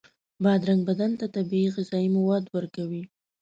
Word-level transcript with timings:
بادرنګ 0.43 0.81
بدن 0.89 1.11
ته 1.19 1.25
طبیعي 1.35 1.67
غذایي 1.75 2.09
مواد 2.17 2.43
ورکوي. 2.55 3.03